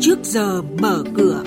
trước 0.00 0.18
giờ 0.22 0.62
mở 0.62 1.04
cửa. 1.16 1.44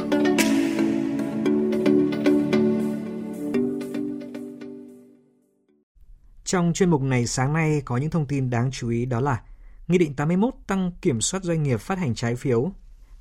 Trong 6.44 6.74
chuyên 6.74 6.90
mục 6.90 7.02
này 7.02 7.28
sáng 7.28 7.54
nay 7.54 7.82
có 7.86 7.98
những 7.98 8.10
thông 8.10 8.28
tin 8.28 8.50
đáng 8.50 8.72
chú 8.72 8.90
ý 8.90 9.06
đó 9.06 9.20
là 9.20 9.42
Nghị 9.88 9.98
định 9.98 10.16
81 10.16 10.54
tăng 10.68 10.92
kiểm 11.02 11.22
soát 11.22 11.44
doanh 11.44 11.64
nghiệp 11.64 11.78
phát 11.78 11.98
hành 11.98 12.16
trái 12.16 12.36
phiếu, 12.36 12.72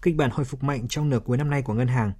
kịch 0.02 0.16
bản 0.16 0.30
hồi 0.30 0.44
phục 0.44 0.62
mạnh 0.62 0.88
trong 0.88 1.08
nửa 1.08 1.20
cuối 1.20 1.36
năm 1.36 1.50
nay 1.50 1.62
của 1.62 1.74
ngân 1.74 1.88
hàng, 1.88 2.12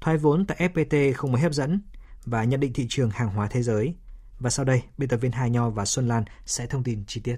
thoái 0.00 0.16
vốn 0.16 0.46
tại 0.46 0.68
FPT 0.74 1.12
không 1.14 1.32
mấy 1.32 1.42
hấp 1.42 1.52
dẫn 1.52 1.80
và 2.24 2.44
nhận 2.44 2.60
định 2.60 2.72
thị 2.72 2.86
trường 2.88 3.10
hàng 3.10 3.28
hóa 3.28 3.48
thế 3.50 3.62
giới. 3.62 3.94
Và 4.38 4.50
sau 4.50 4.64
đây, 4.64 4.82
biên 4.98 5.08
tập 5.08 5.16
viên 5.16 5.32
Hà 5.32 5.46
Nho 5.46 5.70
và 5.70 5.84
Xuân 5.84 6.08
Lan 6.08 6.24
sẽ 6.46 6.66
thông 6.66 6.84
tin 6.84 7.04
chi 7.06 7.20
tiết. 7.20 7.36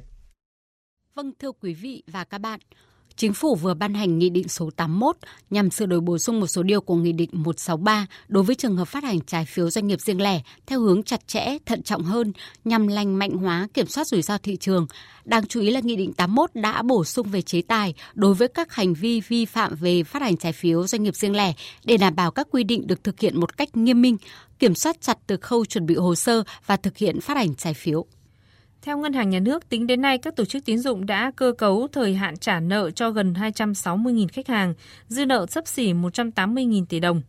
Vâng 1.15 1.33
thưa 1.39 1.53
quý 1.53 1.75
vị 1.75 2.03
và 2.07 2.25
các 2.25 2.39
bạn, 2.39 2.61
Chính 3.17 3.33
phủ 3.33 3.55
vừa 3.55 3.75
ban 3.75 3.95
hành 3.95 4.19
Nghị 4.19 4.31
định 4.31 4.49
số 4.49 4.71
81 4.77 5.17
nhằm 5.51 5.71
sửa 5.71 5.87
đổi 5.87 6.01
bổ 6.01 6.19
sung 6.19 6.41
một 6.41 6.47
số 6.47 6.63
điều 6.63 6.81
của 6.81 6.95
Nghị 6.95 7.13
định 7.13 7.31
163 7.33 8.07
đối 8.29 8.43
với 8.43 8.55
trường 8.55 8.77
hợp 8.77 8.85
phát 8.85 9.05
hành 9.05 9.21
trái 9.21 9.45
phiếu 9.45 9.71
doanh 9.71 9.87
nghiệp 9.87 10.01
riêng 10.01 10.21
lẻ 10.21 10.41
theo 10.67 10.81
hướng 10.81 11.03
chặt 11.03 11.29
chẽ, 11.29 11.59
thận 11.67 11.83
trọng 11.83 12.03
hơn 12.03 12.33
nhằm 12.65 12.87
lành 12.87 13.19
mạnh 13.19 13.31
hóa 13.31 13.69
kiểm 13.75 13.87
soát 13.87 14.07
rủi 14.07 14.23
ro 14.23 14.39
thị 14.39 14.57
trường. 14.57 14.87
Đáng 15.25 15.47
chú 15.47 15.61
ý 15.61 15.71
là 15.71 15.81
Nghị 15.81 15.97
định 15.97 16.13
81 16.13 16.51
đã 16.55 16.83
bổ 16.83 17.05
sung 17.05 17.29
về 17.29 17.43
chế 17.43 17.63
tài 17.63 17.95
đối 18.15 18.35
với 18.35 18.49
các 18.49 18.75
hành 18.75 18.95
vi 18.95 19.21
vi 19.29 19.45
phạm 19.45 19.75
về 19.75 20.03
phát 20.03 20.23
hành 20.23 20.37
trái 20.37 20.53
phiếu 20.53 20.87
doanh 20.87 21.03
nghiệp 21.03 21.17
riêng 21.17 21.37
lẻ 21.37 21.53
để 21.85 21.97
đảm 21.97 22.17
bảo 22.17 22.31
các 22.31 22.49
quy 22.51 22.65
định 22.65 22.87
được 22.87 23.05
thực 23.05 23.21
hiện 23.21 23.41
một 23.41 23.57
cách 23.57 23.77
nghiêm 23.77 24.03
minh, 24.03 24.17
kiểm 24.59 24.75
soát 24.75 24.97
chặt 25.01 25.19
từ 25.27 25.37
khâu 25.37 25.65
chuẩn 25.65 25.87
bị 25.87 25.95
hồ 25.95 26.15
sơ 26.15 26.43
và 26.67 26.77
thực 26.77 26.97
hiện 26.97 27.21
phát 27.21 27.37
hành 27.37 27.55
trái 27.55 27.75
phiếu. 27.75 28.07
Theo 28.87 28.99
Ngân 28.99 29.13
hàng 29.13 29.31
Nhà 29.31 29.41
nước, 29.41 29.69
tính 29.69 29.87
đến 29.87 30.03
nay 30.03 30.19
các 30.19 30.37
tổ 30.37 30.45
chức 30.45 30.65
tín 30.65 30.79
dụng 30.79 31.07
đã 31.07 31.33
cơ 31.37 31.53
cấu 31.59 31.89
thời 31.93 32.15
hạn 32.15 32.37
trả 32.37 32.61
nợ 32.61 32.91
cho 32.91 33.11
gần 33.11 33.33
260.000 33.33 34.27
khách 34.33 34.49
hàng, 34.49 34.75
dư 35.09 35.27
nợ 35.27 35.47
sấp 35.47 35.67
xỉ 35.67 35.93
180.000 35.93 36.85
tỷ 36.87 37.01
đồng. 37.01 37.23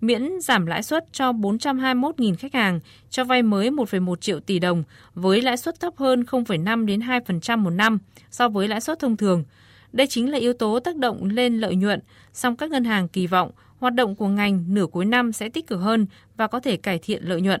Miễn 0.00 0.40
giảm 0.40 0.66
lãi 0.66 0.82
suất 0.82 1.04
cho 1.12 1.32
421.000 1.32 2.34
khách 2.36 2.54
hàng, 2.54 2.80
cho 3.10 3.24
vay 3.24 3.42
mới 3.42 3.70
1,1 3.70 4.16
triệu 4.16 4.40
tỷ 4.40 4.58
đồng 4.58 4.84
với 5.14 5.42
lãi 5.42 5.56
suất 5.56 5.80
thấp 5.80 5.96
hơn 5.96 6.22
0,5 6.22 6.86
đến 6.86 7.00
2% 7.00 7.58
một 7.58 7.70
năm 7.70 7.98
so 8.30 8.48
với 8.48 8.68
lãi 8.68 8.80
suất 8.80 8.98
thông 8.98 9.16
thường. 9.16 9.44
Đây 9.92 10.06
chính 10.06 10.30
là 10.30 10.38
yếu 10.38 10.52
tố 10.52 10.80
tác 10.80 10.96
động 10.96 11.24
lên 11.24 11.58
lợi 11.58 11.76
nhuận, 11.76 12.00
song 12.32 12.56
các 12.56 12.70
ngân 12.70 12.84
hàng 12.84 13.08
kỳ 13.08 13.26
vọng 13.26 13.50
hoạt 13.78 13.94
động 13.94 14.16
của 14.16 14.28
ngành 14.28 14.64
nửa 14.74 14.86
cuối 14.86 15.04
năm 15.04 15.32
sẽ 15.32 15.48
tích 15.48 15.66
cực 15.66 15.80
hơn 15.80 16.06
và 16.36 16.46
có 16.46 16.60
thể 16.60 16.76
cải 16.76 16.98
thiện 16.98 17.24
lợi 17.24 17.40
nhuận. 17.40 17.60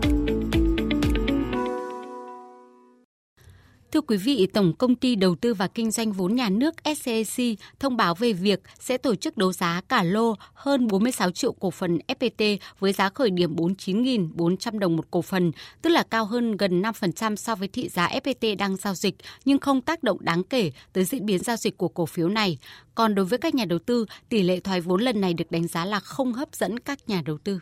Thưa 3.91 4.01
quý 4.01 4.17
vị, 4.17 4.47
Tổng 4.53 4.73
Công 4.73 4.95
ty 4.95 5.15
Đầu 5.15 5.35
tư 5.35 5.53
và 5.53 5.67
Kinh 5.67 5.91
doanh 5.91 6.11
vốn 6.11 6.35
nhà 6.35 6.49
nước 6.49 6.75
SCAC 6.97 7.45
thông 7.79 7.97
báo 7.97 8.15
về 8.15 8.33
việc 8.33 8.59
sẽ 8.79 8.97
tổ 8.97 9.15
chức 9.15 9.37
đấu 9.37 9.53
giá 9.53 9.81
cả 9.89 10.03
lô 10.03 10.35
hơn 10.53 10.87
46 10.87 11.31
triệu 11.31 11.51
cổ 11.51 11.71
phần 11.71 11.99
FPT 12.07 12.57
với 12.79 12.93
giá 12.93 13.09
khởi 13.09 13.29
điểm 13.29 13.55
49.400 13.55 14.79
đồng 14.79 14.95
một 14.95 15.11
cổ 15.11 15.21
phần, 15.21 15.51
tức 15.81 15.89
là 15.89 16.03
cao 16.03 16.25
hơn 16.25 16.57
gần 16.57 16.81
5% 16.81 17.35
so 17.35 17.55
với 17.55 17.67
thị 17.67 17.89
giá 17.89 18.07
FPT 18.07 18.57
đang 18.57 18.75
giao 18.75 18.95
dịch, 18.95 19.15
nhưng 19.45 19.59
không 19.59 19.81
tác 19.81 20.03
động 20.03 20.17
đáng 20.21 20.43
kể 20.43 20.71
tới 20.93 21.03
diễn 21.03 21.25
biến 21.25 21.39
giao 21.39 21.55
dịch 21.55 21.77
của 21.77 21.87
cổ 21.87 22.05
phiếu 22.05 22.29
này. 22.29 22.57
Còn 22.95 23.15
đối 23.15 23.25
với 23.25 23.39
các 23.39 23.55
nhà 23.55 23.65
đầu 23.65 23.79
tư, 23.79 24.05
tỷ 24.29 24.43
lệ 24.43 24.59
thoái 24.59 24.81
vốn 24.81 25.01
lần 25.01 25.21
này 25.21 25.33
được 25.33 25.51
đánh 25.51 25.67
giá 25.67 25.85
là 25.85 25.99
không 25.99 26.33
hấp 26.33 26.55
dẫn 26.55 26.79
các 26.79 27.09
nhà 27.09 27.21
đầu 27.25 27.37
tư. 27.37 27.59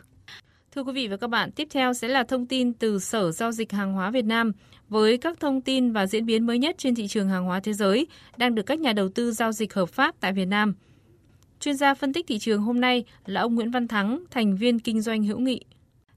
Thưa 0.74 0.82
quý 0.82 0.92
vị 0.92 1.08
và 1.08 1.16
các 1.16 1.26
bạn, 1.26 1.52
tiếp 1.52 1.68
theo 1.70 1.94
sẽ 1.94 2.08
là 2.08 2.24
thông 2.24 2.46
tin 2.46 2.72
từ 2.72 2.98
Sở 2.98 3.32
Giao 3.32 3.52
dịch 3.52 3.72
Hàng 3.72 3.92
hóa 3.92 4.10
Việt 4.10 4.24
Nam 4.24 4.52
với 4.88 5.18
các 5.18 5.40
thông 5.40 5.60
tin 5.60 5.92
và 5.92 6.06
diễn 6.06 6.26
biến 6.26 6.46
mới 6.46 6.58
nhất 6.58 6.74
trên 6.78 6.94
thị 6.94 7.08
trường 7.08 7.28
hàng 7.28 7.44
hóa 7.44 7.60
thế 7.60 7.72
giới 7.72 8.06
đang 8.36 8.54
được 8.54 8.62
các 8.62 8.80
nhà 8.80 8.92
đầu 8.92 9.08
tư 9.08 9.32
giao 9.32 9.52
dịch 9.52 9.74
hợp 9.74 9.86
pháp 9.86 10.14
tại 10.20 10.32
Việt 10.32 10.44
Nam. 10.44 10.74
Chuyên 11.60 11.76
gia 11.76 11.94
phân 11.94 12.12
tích 12.12 12.26
thị 12.28 12.38
trường 12.38 12.62
hôm 12.62 12.80
nay 12.80 13.04
là 13.26 13.40
ông 13.40 13.54
Nguyễn 13.54 13.70
Văn 13.70 13.88
Thắng, 13.88 14.24
thành 14.30 14.56
viên 14.56 14.78
kinh 14.78 15.00
doanh 15.00 15.24
hữu 15.24 15.38
nghị. 15.38 15.64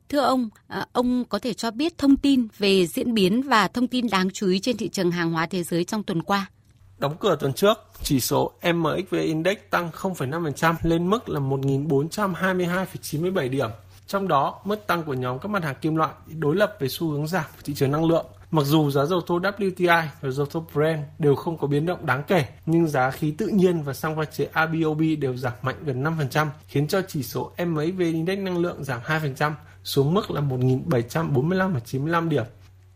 Thưa 0.10 0.20
ông, 0.20 0.50
à, 0.68 0.86
ông 0.92 1.26
có 1.30 1.40
thể 1.40 1.54
cho 1.54 1.72
biết 1.72 1.98
thông 1.98 2.18
tin 2.18 2.48
về 2.58 2.86
diễn 2.86 3.14
biến 3.14 3.42
và 3.42 3.68
thông 3.68 3.88
tin 3.88 4.08
đáng 4.12 4.32
chú 4.32 4.50
ý 4.50 4.60
trên 4.60 4.78
thị 4.78 4.90
trường 4.90 5.12
hàng 5.12 5.32
hóa 5.32 5.46
thế 5.46 5.64
giới 5.64 5.84
trong 5.84 6.04
tuần 6.04 6.22
qua? 6.22 6.50
Đóng 6.98 7.16
cửa 7.20 7.38
tuần 7.40 7.54
trước, 7.54 7.78
chỉ 8.04 8.20
số 8.20 8.52
MXV 8.74 9.16
Index 9.16 9.58
tăng 9.70 9.90
0,5% 9.90 10.76
lên 10.84 11.10
mức 11.10 11.30
là 11.30 11.40
1.422,97 11.40 13.50
điểm. 13.50 13.70
Trong 14.08 14.28
đó, 14.28 14.62
mức 14.66 14.88
tăng 14.88 15.04
của 15.04 15.14
nhóm 15.14 15.40
các 15.40 15.50
mặt 15.50 15.64
hàng 15.64 15.76
kim 15.82 15.96
loại 15.96 16.12
đối 16.28 16.56
lập 16.56 16.76
với 16.80 16.90
xu 16.90 17.10
hướng 17.10 17.28
giảm 17.28 17.46
của 17.56 17.62
thị 17.64 17.74
trường 17.74 17.92
năng 17.92 18.06
lượng. 18.06 18.26
Mặc 18.52 18.64
dù 18.66 18.92
giá 18.92 19.06
dầu 19.06 19.22
thô 19.22 19.40
WTI 19.40 20.06
và 20.22 20.30
dầu 20.30 20.46
thô 20.46 20.66
Brent 20.74 21.04
đều 21.20 21.36
không 21.36 21.58
có 21.58 21.68
biến 21.68 21.86
động 21.86 22.06
đáng 22.06 22.24
kể, 22.28 22.46
nhưng 22.66 22.88
giá 22.88 23.12
khí 23.12 23.32
tự 23.38 23.48
nhiên 23.48 23.84
và 23.84 23.94
xăng 23.94 24.16
pha 24.16 24.26
chế 24.26 24.46
ABOB 24.46 25.02
đều 25.20 25.38
giảm 25.38 25.54
mạnh 25.62 25.76
gần 25.86 26.04
5%, 26.04 26.48
khiến 26.68 26.88
cho 26.88 27.02
chỉ 27.08 27.24
số 27.24 27.52
MXV 27.66 28.00
Index 28.00 28.40
năng 28.40 28.58
lượng 28.58 28.84
giảm 28.84 29.02
2% 29.06 29.52
xuống 29.84 30.14
mức 30.14 30.32
là 30.32 30.42
1.745,95 30.42 32.30
điểm. 32.30 32.44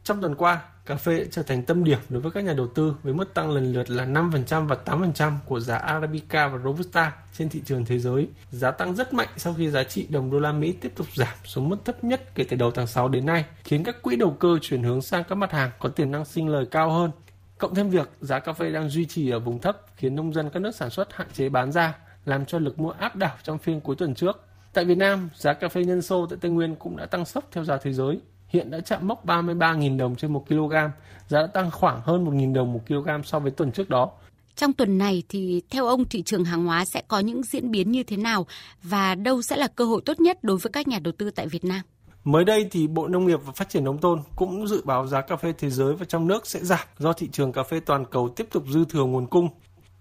Trong 0.07 0.21
tuần 0.21 0.35
qua, 0.35 0.61
cà 0.85 0.95
phê 0.95 1.19
đã 1.19 1.25
trở 1.31 1.43
thành 1.43 1.63
tâm 1.63 1.83
điểm 1.83 1.99
đối 2.09 2.21
với 2.21 2.31
các 2.31 2.43
nhà 2.43 2.53
đầu 2.53 2.67
tư 2.67 2.95
với 3.03 3.13
mức 3.13 3.33
tăng 3.33 3.51
lần 3.51 3.73
lượt 3.73 3.89
là 3.89 4.05
5% 4.05 4.67
và 4.67 4.77
8% 4.85 5.31
của 5.45 5.59
giá 5.59 5.77
Arabica 5.77 6.47
và 6.47 6.57
Robusta 6.63 7.13
trên 7.37 7.49
thị 7.49 7.61
trường 7.65 7.85
thế 7.85 7.99
giới. 7.99 8.27
Giá 8.51 8.71
tăng 8.71 8.95
rất 8.95 9.13
mạnh 9.13 9.27
sau 9.37 9.53
khi 9.53 9.69
giá 9.69 9.83
trị 9.83 10.07
đồng 10.09 10.31
đô 10.31 10.39
la 10.39 10.51
Mỹ 10.51 10.71
tiếp 10.71 10.91
tục 10.95 11.07
giảm 11.15 11.33
xuống 11.43 11.69
mức 11.69 11.77
thấp 11.85 12.03
nhất 12.03 12.35
kể 12.35 12.43
từ 12.49 12.57
đầu 12.57 12.71
tháng 12.71 12.87
6 12.87 13.09
đến 13.09 13.25
nay, 13.25 13.45
khiến 13.63 13.83
các 13.83 14.01
quỹ 14.01 14.15
đầu 14.15 14.31
cơ 14.39 14.57
chuyển 14.61 14.83
hướng 14.83 15.01
sang 15.01 15.23
các 15.29 15.35
mặt 15.35 15.51
hàng 15.51 15.71
có 15.79 15.89
tiềm 15.89 16.11
năng 16.11 16.25
sinh 16.25 16.49
lời 16.49 16.65
cao 16.71 16.91
hơn. 16.91 17.11
Cộng 17.57 17.75
thêm 17.75 17.89
việc 17.89 18.09
giá 18.21 18.39
cà 18.39 18.53
phê 18.53 18.71
đang 18.71 18.89
duy 18.89 19.05
trì 19.05 19.29
ở 19.29 19.39
vùng 19.39 19.59
thấp 19.59 19.81
khiến 19.95 20.15
nông 20.15 20.33
dân 20.33 20.49
các 20.49 20.59
nước 20.59 20.75
sản 20.75 20.89
xuất 20.89 21.13
hạn 21.13 21.27
chế 21.33 21.49
bán 21.49 21.71
ra, 21.71 21.95
làm 22.25 22.45
cho 22.45 22.59
lực 22.59 22.79
mua 22.79 22.91
áp 22.91 23.15
đảo 23.15 23.35
trong 23.43 23.57
phiên 23.57 23.81
cuối 23.81 23.95
tuần 23.95 24.15
trước. 24.15 24.43
Tại 24.73 24.85
Việt 24.85 24.97
Nam, 24.97 25.29
giá 25.35 25.53
cà 25.53 25.67
phê 25.67 25.83
nhân 25.83 26.01
sô 26.01 26.25
tại 26.25 26.37
Tây 26.41 26.51
Nguyên 26.51 26.75
cũng 26.75 26.97
đã 26.97 27.05
tăng 27.05 27.25
sốc 27.25 27.43
theo 27.51 27.63
giá 27.63 27.77
thế 27.77 27.93
giới 27.93 28.19
hiện 28.47 28.71
đã 28.71 28.79
chạm 28.79 29.07
mốc 29.07 29.25
33.000 29.25 29.97
đồng 29.97 30.15
trên 30.15 30.33
1 30.33 30.45
kg, 30.47 30.73
giá 31.27 31.41
đã 31.41 31.47
tăng 31.47 31.71
khoảng 31.71 32.01
hơn 32.03 32.25
1.000 32.25 32.53
đồng 32.53 32.73
một 32.73 32.81
kg 32.87 33.23
so 33.23 33.39
với 33.39 33.51
tuần 33.51 33.71
trước 33.71 33.89
đó. 33.89 34.11
Trong 34.55 34.73
tuần 34.73 34.97
này 34.97 35.23
thì 35.29 35.61
theo 35.69 35.85
ông 35.85 36.05
thị 36.05 36.21
trường 36.21 36.45
hàng 36.45 36.65
hóa 36.65 36.85
sẽ 36.85 37.01
có 37.07 37.19
những 37.19 37.43
diễn 37.43 37.71
biến 37.71 37.91
như 37.91 38.03
thế 38.03 38.17
nào 38.17 38.47
và 38.83 39.15
đâu 39.15 39.41
sẽ 39.41 39.55
là 39.55 39.67
cơ 39.67 39.85
hội 39.85 40.01
tốt 40.05 40.19
nhất 40.19 40.43
đối 40.43 40.57
với 40.57 40.71
các 40.71 40.87
nhà 40.87 40.99
đầu 40.99 41.13
tư 41.17 41.31
tại 41.31 41.47
Việt 41.47 41.65
Nam? 41.65 41.81
Mới 42.23 42.45
đây 42.45 42.67
thì 42.71 42.87
Bộ 42.87 43.07
Nông 43.07 43.25
nghiệp 43.25 43.39
và 43.45 43.51
Phát 43.51 43.69
triển 43.69 43.83
Nông 43.83 44.01
thôn 44.01 44.19
cũng 44.35 44.67
dự 44.67 44.81
báo 44.85 45.07
giá 45.07 45.21
cà 45.21 45.35
phê 45.35 45.53
thế 45.57 45.69
giới 45.69 45.93
và 45.93 46.05
trong 46.05 46.27
nước 46.27 46.47
sẽ 46.47 46.59
giảm 46.63 46.87
do 46.97 47.13
thị 47.13 47.29
trường 47.31 47.51
cà 47.51 47.63
phê 47.63 47.79
toàn 47.79 48.05
cầu 48.05 48.29
tiếp 48.29 48.47
tục 48.51 48.63
dư 48.67 48.85
thừa 48.85 49.03
nguồn 49.03 49.27
cung. 49.27 49.49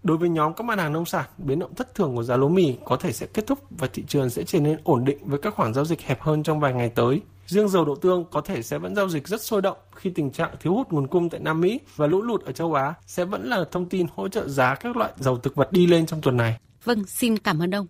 Đối 0.03 0.17
với 0.17 0.29
nhóm 0.29 0.55
các 0.55 0.65
mặt 0.65 0.79
hàng 0.79 0.93
nông 0.93 1.05
sản, 1.05 1.25
biến 1.39 1.59
động 1.59 1.75
thất 1.75 1.95
thường 1.95 2.17
của 2.17 2.23
giá 2.23 2.37
lúa 2.37 2.49
mì 2.49 2.75
có 2.85 2.97
thể 2.97 3.13
sẽ 3.13 3.27
kết 3.35 3.47
thúc 3.47 3.59
và 3.71 3.89
thị 3.93 4.05
trường 4.09 4.31
sẽ 4.31 4.43
trở 4.43 4.61
nên 4.61 4.79
ổn 4.85 5.05
định 5.05 5.19
với 5.25 5.39
các 5.43 5.55
khoản 5.55 5.75
giao 5.75 5.85
dịch 5.85 6.01
hẹp 6.01 6.21
hơn 6.21 6.43
trong 6.43 6.61
vài 6.61 6.73
ngày 6.73 6.89
tới. 6.89 7.21
Riêng 7.47 7.69
dầu 7.69 7.85
đậu 7.85 7.97
tương 7.97 8.25
có 8.31 8.41
thể 8.41 8.63
sẽ 8.63 8.79
vẫn 8.79 8.95
giao 8.95 9.09
dịch 9.09 9.29
rất 9.29 9.43
sôi 9.43 9.63
động 9.63 9.77
khi 9.95 10.11
tình 10.11 10.31
trạng 10.31 10.55
thiếu 10.61 10.75
hụt 10.75 10.89
nguồn 10.91 11.07
cung 11.07 11.31
tại 11.31 11.41
Nam 11.41 11.61
Mỹ 11.61 11.81
và 11.97 12.07
lũ 12.07 12.23
lụt 12.23 12.45
ở 12.45 12.53
châu 12.53 12.75
Á 12.75 12.95
sẽ 13.07 13.25
vẫn 13.25 13.49
là 13.49 13.65
thông 13.73 13.89
tin 13.89 14.07
hỗ 14.15 14.29
trợ 14.29 14.49
giá 14.49 14.75
các 14.75 14.97
loại 14.97 15.13
dầu 15.17 15.39
thực 15.39 15.55
vật 15.55 15.73
đi 15.73 15.87
lên 15.87 16.07
trong 16.07 16.21
tuần 16.21 16.37
này. 16.37 16.59
Vâng, 16.85 17.05
xin 17.07 17.39
cảm 17.39 17.63
ơn 17.63 17.75
ông. 17.75 17.87